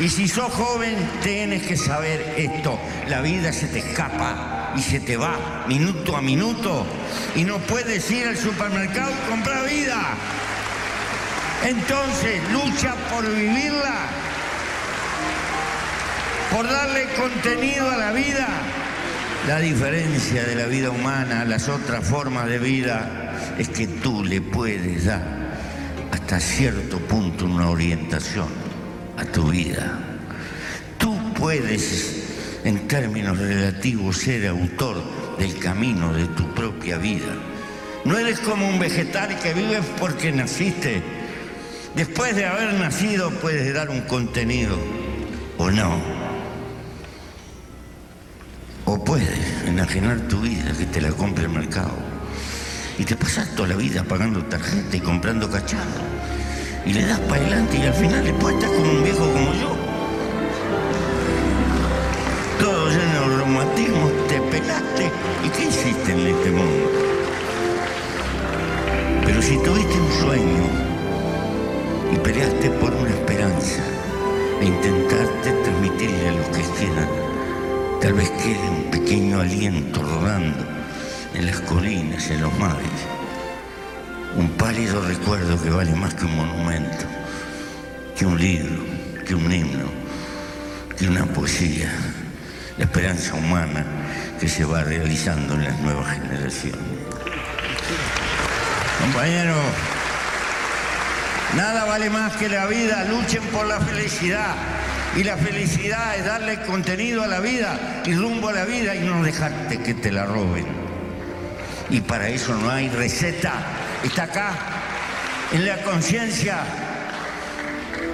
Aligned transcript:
Y 0.00 0.08
si 0.08 0.28
sos 0.28 0.52
joven, 0.52 0.94
tienes 1.22 1.66
que 1.66 1.76
saber 1.76 2.34
esto. 2.36 2.78
La 3.08 3.20
vida 3.20 3.52
se 3.52 3.66
te 3.66 3.80
escapa 3.80 4.72
y 4.76 4.82
se 4.82 5.00
te 5.00 5.16
va 5.16 5.64
minuto 5.66 6.16
a 6.16 6.22
minuto. 6.22 6.86
Y 7.34 7.42
no 7.42 7.58
puedes 7.58 8.08
ir 8.10 8.28
al 8.28 8.36
supermercado 8.36 9.10
y 9.10 9.28
comprar 9.28 9.68
vida. 9.68 10.14
Entonces, 11.66 12.40
lucha 12.52 12.94
por 13.10 13.28
vivirla, 13.28 14.06
por 16.52 16.68
darle 16.68 17.08
contenido 17.14 17.90
a 17.90 17.96
la 17.96 18.12
vida. 18.12 18.46
La 19.48 19.58
diferencia 19.58 20.44
de 20.44 20.54
la 20.54 20.66
vida 20.66 20.90
humana 20.90 21.40
a 21.40 21.44
las 21.44 21.68
otras 21.68 22.06
formas 22.06 22.46
de 22.46 22.60
vida 22.60 23.56
es 23.58 23.68
que 23.68 23.88
tú 23.88 24.22
le 24.22 24.40
puedes 24.40 25.06
dar 25.06 25.22
hasta 26.12 26.38
cierto 26.38 26.98
punto 26.98 27.46
una 27.46 27.68
orientación 27.68 28.67
a 29.18 29.24
tu 29.24 29.50
vida. 29.50 29.98
Tú 30.96 31.16
puedes, 31.34 32.60
en 32.64 32.86
términos 32.86 33.36
relativos, 33.36 34.16
ser 34.18 34.46
autor 34.46 35.02
del 35.38 35.58
camino 35.58 36.12
de 36.12 36.26
tu 36.28 36.54
propia 36.54 36.98
vida. 36.98 37.34
No 38.04 38.16
eres 38.16 38.38
como 38.38 38.68
un 38.68 38.78
vegetal 38.78 39.36
que 39.40 39.54
vive 39.54 39.80
porque 39.98 40.30
naciste. 40.30 41.02
Después 41.96 42.36
de 42.36 42.46
haber 42.46 42.74
nacido 42.74 43.30
puedes 43.30 43.74
dar 43.74 43.90
un 43.90 44.02
contenido 44.02 44.78
o 45.58 45.70
no. 45.70 46.00
O 48.84 49.04
puedes 49.04 49.28
enajenar 49.66 50.20
tu 50.28 50.40
vida 50.40 50.72
que 50.78 50.86
te 50.86 51.00
la 51.00 51.10
compre 51.10 51.44
el 51.44 51.50
mercado. 51.50 51.96
Y 52.98 53.04
te 53.04 53.16
pasas 53.16 53.54
toda 53.54 53.68
la 53.68 53.76
vida 53.76 54.04
pagando 54.04 54.44
tarjeta 54.44 54.96
y 54.96 55.00
comprando 55.00 55.50
cacharro. 55.50 56.02
Y 56.86 56.92
le 56.92 57.06
das 57.06 57.18
para 57.20 57.40
adelante 57.42 57.78
y 57.78 57.82
al 57.82 57.94
final 57.94 58.24
después 58.24 58.54
estás 58.54 58.70
como 58.70 58.90
un 58.90 59.04
viejo 59.04 59.18
como 59.18 59.52
yo. 59.54 59.76
Todo 62.60 62.88
lleno 62.88 63.28
de 63.28 63.36
reumatismo, 63.36 64.10
te 64.28 64.40
pelaste. 64.40 65.10
¿Y 65.44 65.48
qué 65.50 65.64
hiciste 65.68 66.12
en 66.12 66.26
este 66.26 66.50
mundo? 66.50 66.90
Pero 69.24 69.42
si 69.42 69.58
tuviste 69.58 70.00
un 70.00 70.12
sueño 70.20 70.64
y 72.12 72.16
peleaste 72.16 72.70
por 72.70 72.94
una 72.94 73.10
esperanza 73.10 73.82
e 74.60 74.64
intentaste 74.64 75.52
transmitirle 75.64 76.28
a 76.28 76.32
los 76.32 76.46
que 76.48 76.62
quieran, 76.78 77.08
tal 78.00 78.14
vez 78.14 78.30
quede 78.30 78.70
un 78.70 78.84
pequeño 78.90 79.40
aliento 79.40 80.02
rodando 80.02 80.64
en 81.34 81.46
las 81.46 81.60
colinas, 81.60 82.30
en 82.30 82.40
los 82.40 82.58
mares. 82.58 83.17
Un 84.68 84.74
pálido 84.74 85.00
recuerdo 85.00 85.62
que 85.62 85.70
vale 85.70 85.94
más 85.94 86.12
que 86.12 86.26
un 86.26 86.36
monumento, 86.36 87.06
que 88.14 88.26
un 88.26 88.38
libro, 88.38 88.84
que 89.26 89.34
un 89.34 89.50
himno, 89.50 89.90
que 90.94 91.08
una 91.08 91.24
poesía. 91.24 91.90
La 92.76 92.84
esperanza 92.84 93.32
humana 93.32 93.86
que 94.38 94.46
se 94.46 94.66
va 94.66 94.84
realizando 94.84 95.54
en 95.54 95.64
las 95.64 95.80
nuevas 95.80 96.12
generaciones. 96.12 96.82
Compañero, 99.00 99.54
nada 101.56 101.86
vale 101.86 102.10
más 102.10 102.36
que 102.36 102.50
la 102.50 102.66
vida. 102.66 103.04
Luchen 103.04 103.44
por 103.44 103.66
la 103.66 103.80
felicidad. 103.80 104.54
Y 105.16 105.24
la 105.24 105.38
felicidad 105.38 106.14
es 106.18 106.26
darle 106.26 106.60
contenido 106.60 107.22
a 107.22 107.26
la 107.26 107.40
vida 107.40 108.02
y 108.04 108.12
rumbo 108.12 108.50
a 108.50 108.52
la 108.52 108.66
vida 108.66 108.94
y 108.94 109.00
no 109.00 109.22
dejarte 109.22 109.78
que 109.78 109.94
te 109.94 110.12
la 110.12 110.26
roben. 110.26 110.66
Y 111.88 112.02
para 112.02 112.28
eso 112.28 112.54
no 112.54 112.68
hay 112.68 112.90
receta. 112.90 113.77
Está 114.04 114.22
acá, 114.22 114.52
en 115.52 115.66
la 115.66 115.82
conciencia. 115.82 116.58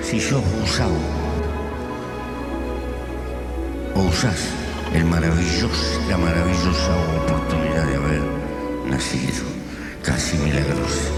Si 0.00 0.20
sos 0.20 0.42
usado 0.62 0.94
o 3.94 4.00
usás 4.02 4.48
el 4.94 5.04
maravilloso, 5.04 6.00
la 6.08 6.18
maravillosa 6.18 6.96
oportunidad 7.24 7.86
de 7.86 7.96
haber 7.96 8.22
nacido, 8.86 9.44
casi 10.04 10.36
milagrosa. 10.38 11.10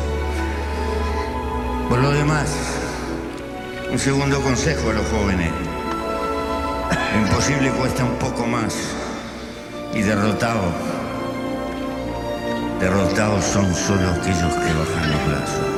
Por 1.88 1.98
lo 1.98 2.10
demás, 2.12 2.48
un 3.91 3.98
segundo 3.98 4.41
consejo 4.41 4.91
a 4.91 4.94
los 4.94 5.06
jóvenes. 5.08 5.53
Lo 7.12 7.20
imposible 7.20 7.70
cuesta 7.72 8.03
un 8.04 8.16
poco 8.19 8.47
más 8.47 8.74
y 9.92 10.00
derrotado. 10.00 11.03
Derrotados 12.84 13.43
son 13.47 13.75
solo 13.75 14.11
aquellos 14.11 14.53
que 14.53 14.72
bajan 14.75 15.11
los 15.11 15.27
brazos 15.27 15.69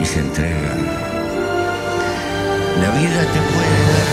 y 0.00 0.06
se 0.06 0.20
entregan. 0.20 0.86
La 2.80 2.90
vida 2.92 3.20
te 3.34 3.40
puede 3.52 3.78
dar 3.92 4.08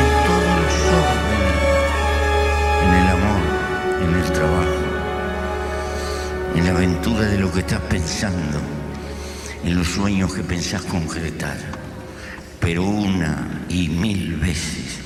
en 0.00 0.10
todos 0.26 0.54
los 0.62 0.76
órdenes, 1.04 1.56
en 2.82 2.90
el 2.94 3.08
amor, 3.18 3.44
en 4.04 4.10
el 4.14 4.28
trabajo, 4.32 4.84
en 6.54 6.62
la 6.64 6.70
aventura 6.70 7.24
de 7.26 7.38
lo 7.38 7.52
que 7.52 7.60
estás 7.60 7.82
pensando, 7.82 8.58
en 9.64 9.76
los 9.76 9.86
sueños 9.86 10.32
que 10.32 10.42
pensás 10.42 10.80
concretar. 10.80 11.58
Pero 12.58 12.84
una 12.84 13.66
y 13.68 13.90
mil 13.90 14.36
veces 14.36 15.05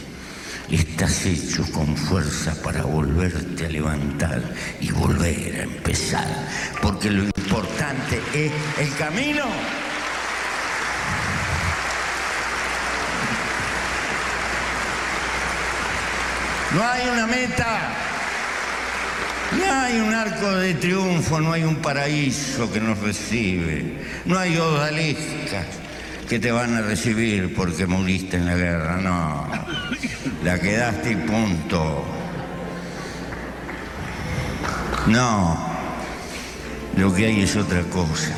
estás 0.76 1.26
hecho 1.26 1.64
con 1.72 1.96
fuerza 1.96 2.54
para 2.62 2.82
volverte 2.82 3.66
a 3.66 3.68
levantar 3.68 4.42
y 4.80 4.90
volver 4.90 5.60
a 5.60 5.62
empezar. 5.64 6.26
Porque 6.80 7.10
lo 7.10 7.24
importante 7.24 8.20
es 8.34 8.52
el 8.78 8.94
camino. 8.96 9.44
No 16.74 16.88
hay 16.88 17.08
una 17.08 17.26
meta, 17.26 17.80
no 19.58 19.74
hay 19.74 19.98
un 19.98 20.14
arco 20.14 20.52
de 20.52 20.74
triunfo, 20.74 21.40
no 21.40 21.52
hay 21.52 21.64
un 21.64 21.76
paraíso 21.76 22.70
que 22.72 22.78
nos 22.80 22.96
recibe, 22.98 23.96
no 24.24 24.38
hay 24.38 24.56
odaliscas 24.56 25.66
que 26.30 26.38
te 26.38 26.52
van 26.52 26.76
a 26.76 26.82
recibir 26.82 27.52
porque 27.56 27.88
moriste 27.88 28.36
en 28.36 28.46
la 28.46 28.54
guerra, 28.54 28.98
no. 28.98 29.48
La 30.44 30.60
quedaste 30.60 31.10
y 31.10 31.16
punto. 31.16 32.04
No, 35.08 35.58
lo 36.96 37.12
que 37.12 37.26
hay 37.26 37.40
es 37.40 37.56
otra 37.56 37.82
cosa. 37.82 38.32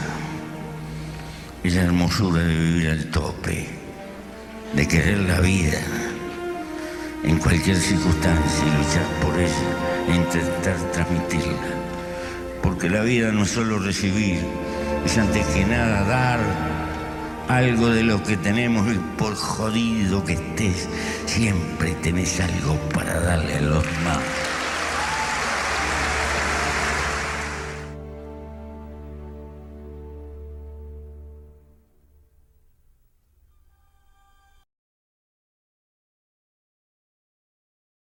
Es 1.62 1.75
la 1.75 1.82
hermosura 1.82 2.42
de 2.42 2.54
vivir 2.54 2.88
al 2.88 3.10
tope, 3.10 3.69
de 4.74 4.88
querer 4.88 5.19
la 5.19 5.41
vida 5.41 5.82
en 7.24 7.36
cualquier 7.36 7.76
circunstancia 7.76 8.64
y 8.64 8.70
luchar 8.70 9.06
por 9.20 9.38
ella 9.38 10.09
e 10.09 10.16
intentar 10.16 10.92
transmitirla. 10.92 11.74
Porque 12.62 12.88
la 12.88 13.03
vida 13.03 13.30
no 13.32 13.42
es 13.42 13.50
solo 13.50 13.78
recibir, 13.78 14.41
es 15.04 15.19
antes 15.19 15.44
que 15.48 15.66
nada 15.66 16.04
dar 16.04 16.72
algo 17.56 17.90
de 17.90 18.02
lo 18.02 18.22
que 18.22 18.36
tenemos 18.36 18.90
y 18.90 18.98
por 19.18 19.34
jodido 19.34 20.24
que 20.24 20.34
estés, 20.34 20.88
siempre 21.26 21.92
tenés 22.02 22.40
algo 22.40 22.76
para 22.94 23.20
darle 23.20 23.56
a 23.56 23.60
los 23.60 23.84
demás. 23.84 24.41